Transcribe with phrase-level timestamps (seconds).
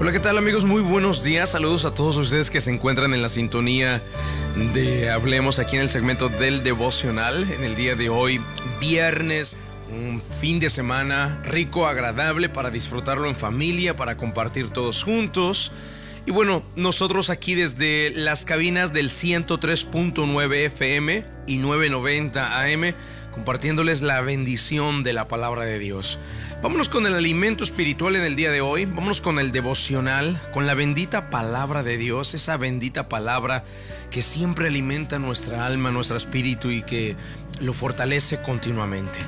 [0.00, 0.64] Hola, ¿qué tal amigos?
[0.64, 1.50] Muy buenos días.
[1.50, 4.00] Saludos a todos ustedes que se encuentran en la sintonía
[4.72, 7.50] de Hablemos aquí en el segmento del devocional.
[7.50, 8.40] En el día de hoy,
[8.78, 9.56] viernes,
[9.90, 15.72] un fin de semana rico, agradable para disfrutarlo en familia, para compartir todos juntos.
[16.28, 22.94] Y bueno, nosotros aquí desde las cabinas del 103.9 FM y 990 AM,
[23.32, 26.18] compartiéndoles la bendición de la palabra de Dios.
[26.62, 30.66] Vámonos con el alimento espiritual en el día de hoy, vámonos con el devocional, con
[30.66, 33.64] la bendita palabra de Dios, esa bendita palabra
[34.10, 37.16] que siempre alimenta nuestra alma, nuestro espíritu y que
[37.58, 39.18] lo fortalece continuamente.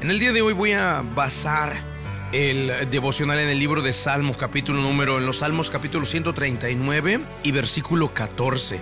[0.00, 1.87] En el día de hoy voy a basar
[2.32, 7.52] el devocional en el libro de Salmos, capítulo número, en los Salmos capítulo 139 y
[7.52, 8.80] versículo 14,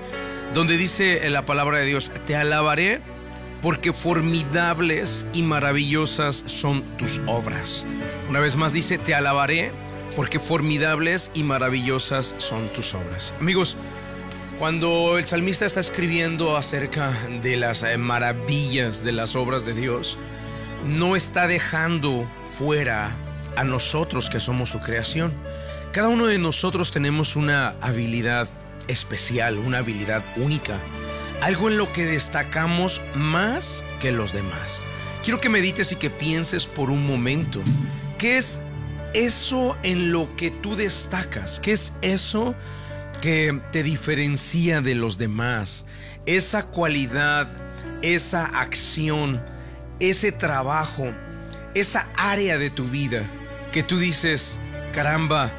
[0.53, 3.01] donde dice la palabra de Dios, te alabaré
[3.63, 7.87] porque formidables y maravillosas son tus obras.
[8.29, 9.71] Una vez más dice, te alabaré
[10.17, 13.33] porque formidables y maravillosas son tus obras.
[13.41, 13.77] Amigos,
[14.59, 20.19] cuando el salmista está escribiendo acerca de las eh, maravillas de las obras de Dios,
[20.87, 22.27] no está dejando
[22.59, 23.17] fuera
[23.57, 25.33] a nosotros que somos su creación.
[25.93, 28.49] Cada uno de nosotros tenemos una habilidad
[28.89, 30.79] especial, una habilidad única
[31.43, 34.81] algo en lo que destacamos más que los demás.
[35.23, 37.61] Quiero que medites y que pienses por un momento,
[38.19, 38.61] ¿qué es
[39.15, 41.61] eso en lo que tú destacas?
[41.61, 42.55] ¿Qué es eso
[43.21, 45.85] que te diferencia de los demás?
[46.27, 47.49] Esa cualidad,
[48.03, 49.43] esa acción,
[50.01, 51.13] ese trabajo,
[51.75, 53.29] esa área de tu vida
[53.77, 54.59] que tú dices,
[54.95, 55.53] caramba,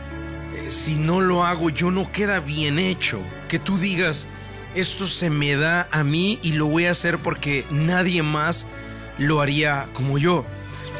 [0.55, 3.21] eh, si no lo hago yo no queda bien hecho.
[3.47, 4.27] Que tú digas,
[4.73, 8.65] esto se me da a mí y lo voy a hacer porque nadie más
[9.19, 10.47] lo haría como yo.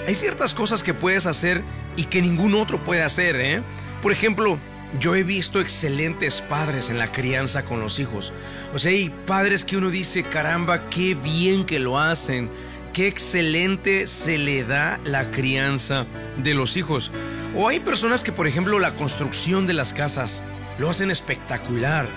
[0.08, 1.64] Hay ciertas cosas que puedes hacer
[1.96, 3.64] y que ningún otro puede hacer, ¿eh?
[4.04, 4.60] Por ejemplo,
[5.00, 8.32] yo he visto excelentes padres en la crianza con los hijos.
[8.76, 12.52] O sea, hay padres que uno dice, caramba, qué bien que lo hacen,
[12.98, 17.12] qué excelente se le da la crianza de los hijos.
[17.56, 20.44] O hay personas que, por ejemplo, la construcción de las casas
[20.80, 22.08] lo hacen espectacular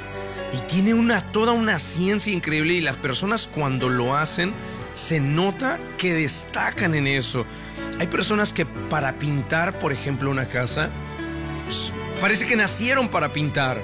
[0.54, 0.94] y tiene
[1.32, 4.54] toda una ciencia increíble y las personas cuando lo hacen
[4.94, 7.44] se nota que destacan en eso.
[7.98, 10.88] Hay personas que para pintar, por ejemplo, una casa,
[12.22, 13.82] parece que nacieron para pintar.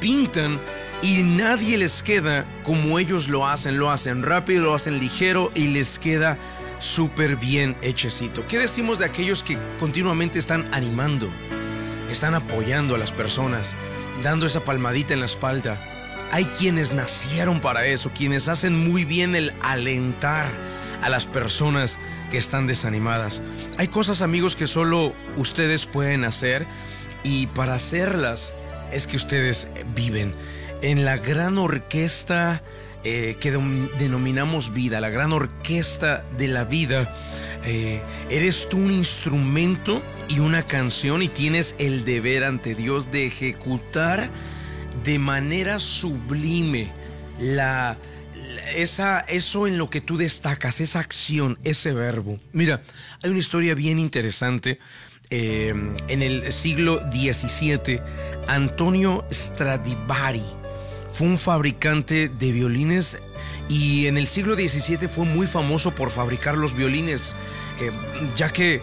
[0.00, 0.58] Pintan
[1.02, 3.78] y nadie les queda como ellos lo hacen.
[3.78, 6.38] Lo hacen rápido, lo hacen ligero y les queda
[6.78, 8.46] súper bien hechecito.
[8.46, 11.30] ¿Qué decimos de aquellos que continuamente están animando?
[12.10, 13.76] Están apoyando a las personas
[14.22, 15.80] dando esa palmadita en la espalda.
[16.32, 20.50] Hay quienes nacieron para eso, quienes hacen muy bien el alentar
[21.02, 21.98] a las personas
[22.30, 23.42] que están desanimadas.
[23.78, 26.66] Hay cosas amigos que solo ustedes pueden hacer
[27.22, 28.52] y para hacerlas
[28.92, 30.34] es que ustedes viven.
[30.86, 32.62] En la gran orquesta
[33.02, 37.12] eh, que denominamos vida, la gran orquesta de la vida,
[37.64, 43.26] eh, eres tú un instrumento y una canción y tienes el deber ante Dios de
[43.26, 44.30] ejecutar
[45.02, 46.92] de manera sublime
[47.40, 47.98] la,
[48.76, 52.38] esa, eso en lo que tú destacas, esa acción, ese verbo.
[52.52, 52.82] Mira,
[53.24, 54.78] hay una historia bien interesante.
[55.30, 55.74] Eh,
[56.06, 58.00] en el siglo XVII,
[58.46, 60.44] Antonio Stradivari
[61.16, 63.16] fue un fabricante de violines
[63.70, 67.34] y en el siglo XVII fue muy famoso por fabricar los violines,
[67.80, 67.90] eh,
[68.36, 68.82] ya que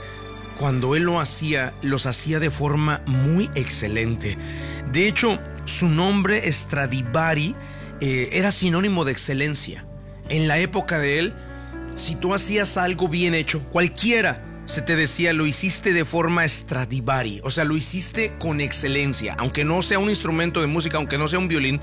[0.57, 4.35] cuando él lo hacía, los hacía de forma muy excelente.
[4.91, 7.55] De hecho, su nombre Stradivari
[8.01, 9.85] eh, era sinónimo de excelencia.
[10.27, 11.33] En la época de él,
[11.95, 17.41] si tú hacías algo bien hecho, cualquiera se te decía, lo hiciste de forma Stradivari,
[17.43, 21.27] o sea, lo hiciste con excelencia, aunque no sea un instrumento de música, aunque no
[21.27, 21.81] sea un violín,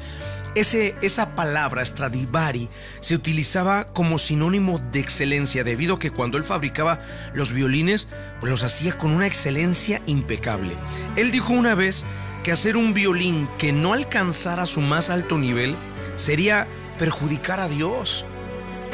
[0.54, 2.68] ese, esa palabra Stradivari
[3.00, 7.00] se utilizaba como sinónimo de excelencia, debido a que cuando él fabricaba
[7.34, 8.08] los violines,
[8.40, 10.74] pues los hacía con una excelencia impecable.
[11.16, 12.04] Él dijo una vez
[12.42, 15.76] que hacer un violín que no alcanzara su más alto nivel
[16.16, 16.66] sería
[16.98, 18.26] perjudicar a Dios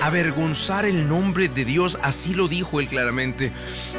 [0.01, 3.53] avergonzar el nombre de Dios, así lo dijo él claramente.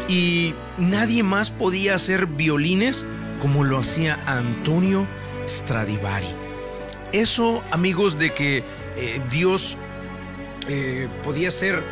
[0.07, 3.05] Y nadie más podía hacer violines
[3.41, 5.07] como lo hacía Antonio
[5.47, 6.46] Stradivari.
[7.11, 8.63] Eso, amigos, de que
[8.97, 9.77] eh, Dios
[10.67, 11.83] eh, podía ser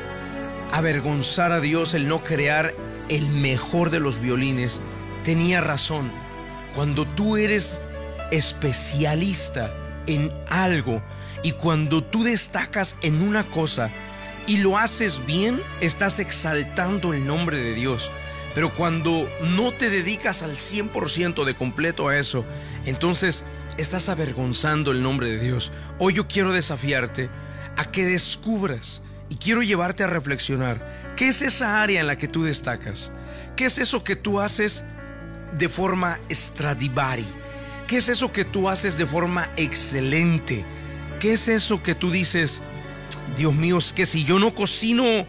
[0.72, 2.74] avergonzar a Dios el no crear
[3.10, 4.82] el mejor de los violines,
[5.24, 6.12] tenía razón.
[6.74, 7.82] Cuando tú eres
[8.32, 9.74] especialista
[10.08, 11.02] en algo,
[11.46, 13.92] y cuando tú destacas en una cosa
[14.48, 18.10] y lo haces bien, estás exaltando el nombre de Dios.
[18.56, 22.46] Pero cuando no te dedicas al 100% de completo a eso,
[22.86, 23.44] entonces
[23.78, 25.72] estás avergonzando el nombre de Dios.
[26.00, 27.30] Hoy yo quiero desafiarte
[27.78, 32.28] a que descubras y quiero llevarte a reflexionar qué es esa área en la que
[32.28, 33.12] tú destacas.
[33.56, 34.84] ¿Qué es eso que tú haces
[35.58, 37.26] de forma Stradivari?
[37.88, 40.66] ¿Qué es eso que tú haces de forma excelente?
[41.20, 42.62] ¿Qué es eso que tú dices,
[43.38, 45.26] Dios mío, es que si yo no cocino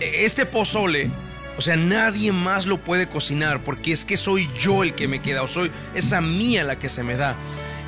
[0.00, 1.10] este pozole,
[1.56, 5.20] o sea, nadie más lo puede cocinar porque es que soy yo el que me
[5.20, 7.36] queda, o soy esa mía la que se me da.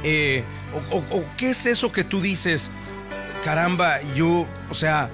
[0.04, 0.44] Eh,
[0.90, 2.70] o, qué es eso que tú dices,
[3.44, 5.10] caramba, yo, o sea,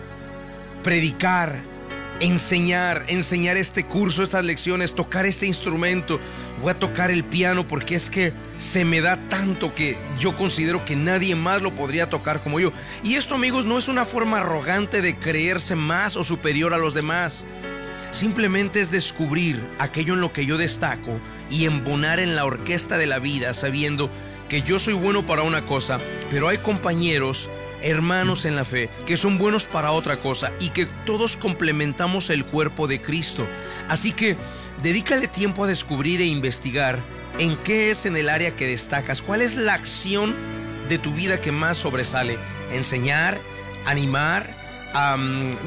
[0.82, 1.60] predicar,
[2.20, 6.20] enseñar, enseñar este curso, estas lecciones, tocar este instrumento,
[6.60, 10.84] voy a tocar el piano porque es que se me da tanto que yo considero
[10.84, 12.72] que nadie más lo podría tocar como yo.
[13.02, 16.94] Y esto amigos no es una forma arrogante de creerse más o superior a los
[16.94, 17.44] demás.
[18.10, 21.20] Simplemente es descubrir aquello en lo que yo destaco
[21.50, 24.10] y embonar en la orquesta de la vida sabiendo
[24.48, 25.98] que yo soy bueno para una cosa,
[26.30, 27.50] pero hay compañeros
[27.82, 32.44] hermanos en la fe, que son buenos para otra cosa y que todos complementamos el
[32.44, 33.46] cuerpo de Cristo.
[33.88, 34.36] Así que
[34.82, 37.00] dedícale tiempo a descubrir e investigar
[37.38, 40.34] en qué es en el área que destacas, cuál es la acción
[40.88, 42.38] de tu vida que más sobresale.
[42.72, 43.38] Enseñar,
[43.86, 44.54] animar,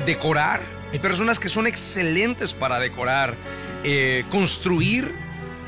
[0.05, 0.61] decorar.
[0.91, 3.35] Hay personas que son excelentes para decorar,
[3.83, 5.13] eh, construir.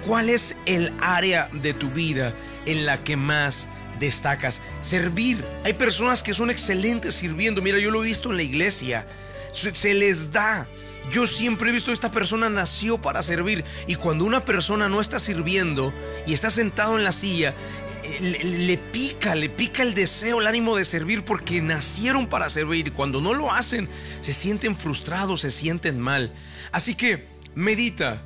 [0.05, 2.33] ¿Cuál es el área de tu vida
[2.65, 3.67] en la que más
[3.99, 4.61] destacas.
[4.81, 5.45] Servir.
[5.65, 7.61] Hay personas que son excelentes sirviendo.
[7.61, 9.07] Mira, yo lo he visto en la iglesia.
[9.51, 10.67] Se, les da.
[11.11, 15.19] Yo siempre he visto esta persona nació para servir y cuando una persona no está
[15.19, 15.93] sirviendo
[16.25, 17.53] y está sentado en la silla,
[18.03, 22.49] eh, le, le, pica, le pica el deseo, el ánimo de servir porque nacieron para
[22.49, 23.89] servir y cuando no lo hacen
[24.21, 26.33] se sienten frustrados, se sienten mal.
[26.71, 28.21] Así que medita,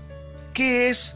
[0.53, 1.15] ¿qué es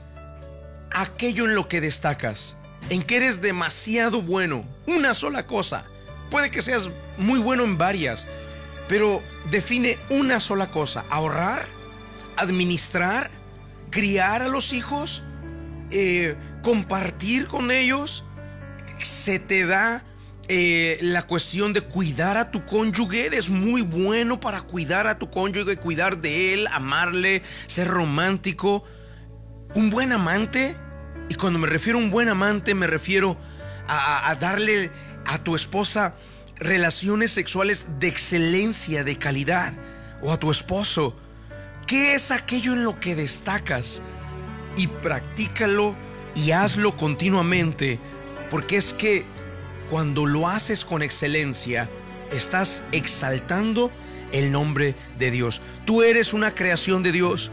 [0.89, 2.57] aquello en lo que destacas?
[2.89, 4.65] En que eres demasiado bueno.
[4.87, 5.85] Una sola cosa.
[6.29, 8.27] Puede que seas muy bueno en varias,
[8.87, 11.05] pero define una sola cosa.
[11.09, 11.65] Ahorrar,
[12.37, 13.29] administrar,
[13.89, 15.23] criar a los hijos,
[15.91, 18.23] eh, compartir con ellos.
[19.01, 20.05] Se te da
[20.47, 23.25] eh, la cuestión de cuidar a tu cónyuge.
[23.25, 28.83] Eres muy bueno para cuidar a tu cónyuge, cuidar de él, amarle, ser romántico.
[29.75, 30.75] Un buen amante
[31.31, 33.37] y cuando me refiero a un buen amante, me refiero
[33.87, 34.91] a, darle
[35.25, 36.13] a tu esposa
[36.57, 39.71] relaciones sexuales de excelencia, de calidad,
[40.21, 41.15] o a tu esposo.
[41.87, 44.01] ¿Qué es aquello en lo que destacas?
[44.75, 45.95] Y practícalo
[46.35, 47.97] y hazlo continuamente,
[48.49, 49.23] porque es que
[49.89, 51.89] cuando lo haces con excelencia,
[52.29, 53.89] estás exaltando
[54.33, 55.61] el nombre de Dios.
[55.85, 57.51] Tú eres una creación de Dios.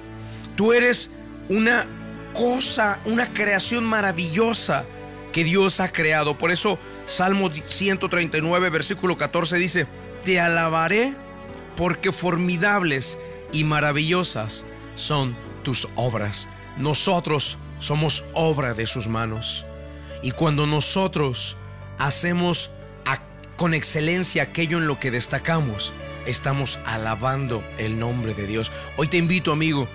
[0.57, 1.11] Tú eres
[1.49, 1.87] una
[2.39, 4.85] cosa, una creación maravillosa
[5.33, 6.39] que Dios ha creado.
[6.39, 9.89] Por eso Salmo 139, versículo 14 dice,
[10.25, 11.15] te alabaré
[11.77, 13.19] porque formidables
[13.51, 14.65] y maravillosas
[14.95, 16.47] son tus obras.
[16.77, 19.67] Nosotros somos obra de sus manos.
[20.23, 21.57] Y cuando nosotros
[21.99, 22.71] hacemos
[23.57, 25.93] con excelencia aquello en lo que destacamos,
[26.25, 28.71] estamos alabando el nombre de Dios.
[28.97, 29.89] Hoy te invito, amigo,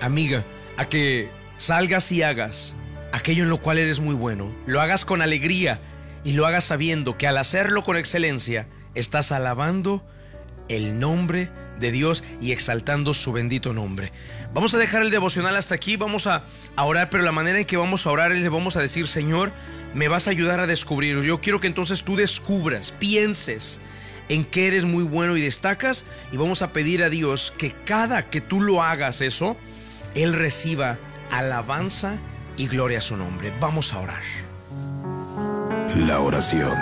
[0.00, 0.44] amiga,
[0.76, 2.74] a que salgas y hagas
[3.12, 5.78] aquello en lo cual eres muy bueno, lo hagas con alegría
[6.24, 10.02] y lo hagas sabiendo que al hacerlo con excelencia estás alabando
[10.68, 14.10] el nombre de Dios y exaltando su bendito nombre.
[14.54, 16.44] Vamos a dejar el devocional hasta aquí, vamos a,
[16.78, 19.52] orar, pero la manera en que vamos a orar es le vamos a decir, Señor,
[19.92, 21.20] me vas a ayudar a descubrir.
[21.20, 23.80] Yo quiero que entonces tú descubras, pienses
[24.30, 28.30] en que eres muy bueno y destacas y vamos a pedir a Dios que cada
[28.30, 29.58] que tú lo hagas eso,
[30.14, 30.98] Él reciba
[31.30, 32.18] alabanza
[32.56, 33.52] y gloria a su nombre.
[33.60, 34.22] Vamos a orar.
[35.96, 36.76] La oración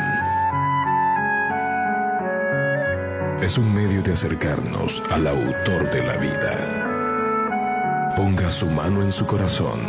[3.40, 8.12] es un medio de acercarnos al autor de la vida.
[8.16, 9.80] Ponga su mano en su corazón.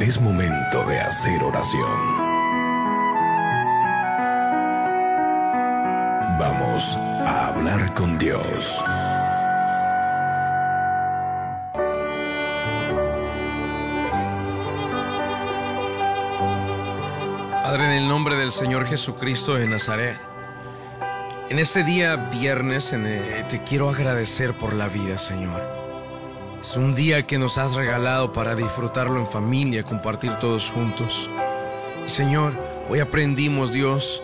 [0.00, 2.25] Es momento de hacer oración.
[6.58, 8.42] Vamos a hablar con Dios.
[17.62, 20.18] Padre, en el nombre del Señor Jesucristo de Nazaret,
[21.50, 25.62] en este día viernes te quiero agradecer por la vida, Señor.
[26.62, 31.28] Es un día que nos has regalado para disfrutarlo en familia, compartir todos juntos.
[32.06, 32.54] Señor,
[32.88, 34.22] hoy aprendimos, Dios,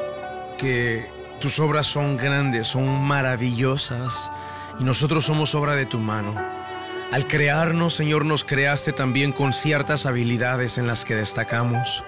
[0.56, 4.30] que tus obras son grandes, son maravillosas
[4.78, 6.36] y nosotros somos obra de tu mano.
[7.10, 12.04] Al crearnos, Señor, nos creaste también con ciertas habilidades en las que destacamos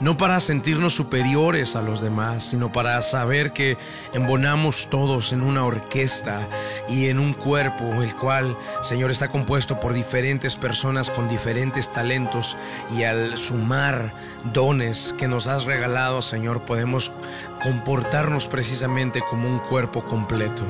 [0.00, 3.78] no para sentirnos superiores a los demás, sino para saber que
[4.12, 6.46] embonamos todos en una orquesta
[6.88, 12.56] y en un cuerpo, el cual, Señor, está compuesto por diferentes personas con diferentes talentos
[12.96, 14.12] y al sumar
[14.52, 17.10] dones que nos has regalado, Señor, podemos
[17.62, 20.62] comportarnos precisamente como un cuerpo completo.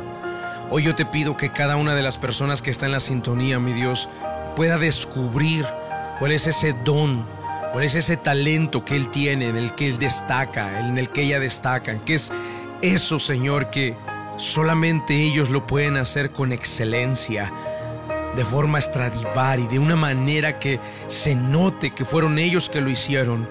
[0.70, 3.58] Hoy yo te pido que cada una de las personas que está en la sintonía,
[3.58, 4.08] mi Dios,
[4.56, 5.66] pueda descubrir
[6.18, 7.35] cuál es ese don
[7.72, 11.22] ¿Cuál es ese talento que Él tiene, en el que Él destaca, en el que
[11.22, 11.98] ella destaca?
[12.04, 12.30] ¿Qué es
[12.82, 13.94] eso, Señor, que
[14.38, 17.52] solamente ellos lo pueden hacer con excelencia?
[18.36, 18.78] de forma
[19.58, 23.48] y de una manera que se note que fueron ellos que lo hicieron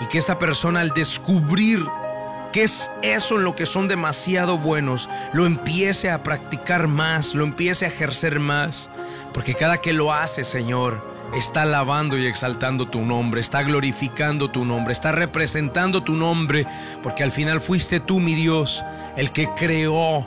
[0.00, 1.84] y que esta persona al descubrir
[2.52, 7.44] que es eso en lo que son demasiado buenos, lo empiece a practicar más, lo
[7.44, 8.88] empiece a ejercer más,
[9.34, 14.64] porque cada que lo hace, Señor, está alabando y exaltando tu nombre, está glorificando tu
[14.64, 16.66] nombre, está representando tu nombre,
[17.02, 18.84] porque al final fuiste tú, mi Dios,
[19.16, 20.26] el que creó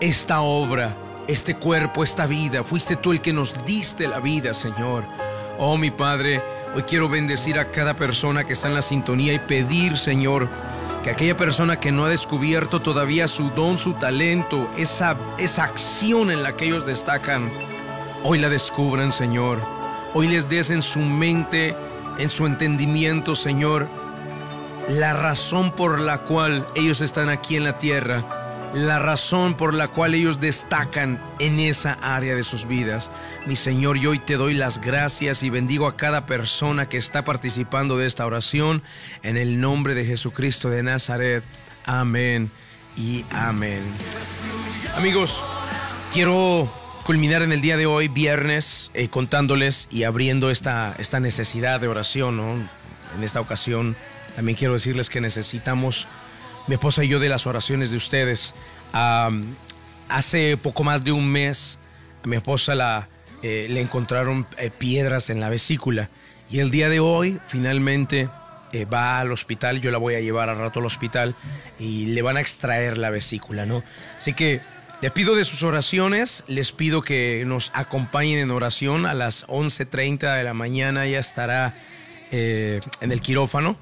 [0.00, 0.94] esta obra,
[1.26, 2.64] este cuerpo, esta vida.
[2.64, 5.04] Fuiste tú el que nos diste la vida, Señor.
[5.58, 6.42] Oh, mi Padre,
[6.74, 10.48] hoy quiero bendecir a cada persona que está en la sintonía y pedir, Señor,
[11.02, 16.30] que aquella persona que no ha descubierto todavía su don, su talento, esa, esa acción
[16.30, 17.50] en la que ellos destacan,
[18.22, 19.75] hoy la descubran, Señor
[20.18, 21.76] Hoy les des en su mente,
[22.16, 23.86] en su entendimiento, Señor,
[24.88, 29.88] la razón por la cual ellos están aquí en la tierra, la razón por la
[29.88, 33.10] cual ellos destacan en esa área de sus vidas.
[33.44, 37.22] Mi Señor, yo hoy te doy las gracias y bendigo a cada persona que está
[37.22, 38.82] participando de esta oración
[39.22, 41.44] en el nombre de Jesucristo de Nazaret.
[41.84, 42.50] Amén
[42.96, 43.82] y amén.
[44.96, 45.38] Amigos,
[46.10, 51.80] quiero culminar en el día de hoy, viernes, eh, contándoles y abriendo esta, esta necesidad
[51.80, 52.66] de oración.
[53.16, 53.94] En esta ocasión
[54.34, 56.08] también quiero decirles que necesitamos,
[56.66, 58.54] mi esposa y yo, de las oraciones de ustedes.
[60.08, 61.78] hace poco más de un mes,
[62.24, 63.08] a mi esposa la,
[63.44, 66.10] eh, le encontraron eh, piedras en la vesícula
[66.50, 68.28] y el día de hoy finalmente
[68.92, 71.34] va al hospital, yo la voy a llevar al rato al hospital
[71.78, 73.82] y le van a extraer la vesícula, ¿no?
[74.18, 74.60] Así que
[75.02, 80.36] les pido de sus oraciones, les pido que nos acompañen en oración a las 11.30
[80.36, 81.74] de la mañana, ya estará
[82.32, 83.76] eh, en el quirófano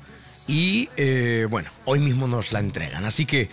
[0.49, 3.05] y eh, bueno, hoy mismo nos la entregan.
[3.05, 3.49] Así que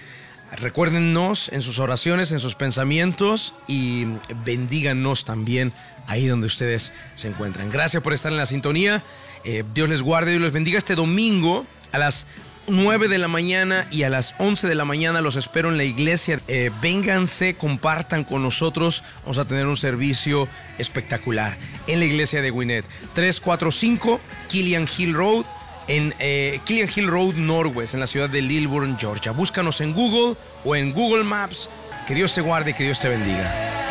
[0.60, 4.06] recuérdennos en sus oraciones, en sus pensamientos y
[4.44, 5.72] bendíganos también
[6.08, 7.70] ahí donde ustedes se encuentran.
[7.70, 9.04] Gracias por estar en la sintonía.
[9.44, 12.26] Eh, Dios les guarde y los bendiga este domingo a las
[12.68, 15.84] 9 de la mañana y a las 11 de la mañana los espero en la
[15.84, 16.40] iglesia.
[16.48, 19.04] Eh, vénganse, compartan con nosotros.
[19.24, 22.86] Vamos a tener un servicio espectacular en la iglesia de Gwinnett.
[23.14, 25.46] 345 Killian Hill Road
[25.88, 29.32] en eh, Killian Hill Road Norwest, en la ciudad de Lilburn, Georgia.
[29.32, 31.70] Búscanos en Google o en Google Maps.
[32.08, 33.91] Que Dios te guarde y que Dios te bendiga.